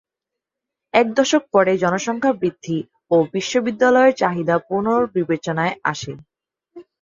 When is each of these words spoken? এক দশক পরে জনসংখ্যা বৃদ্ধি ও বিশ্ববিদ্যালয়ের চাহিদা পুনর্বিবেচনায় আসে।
এক 0.93 1.07
দশক 1.17 1.43
পরে 1.53 1.73
জনসংখ্যা 1.77 2.31
বৃদ্ধি 2.33 2.77
ও 3.11 3.25
বিশ্ববিদ্যালয়ের 3.33 4.17
চাহিদা 4.21 4.55
পুনর্বিবেচনায় 4.67 5.75
আসে। 5.83 6.13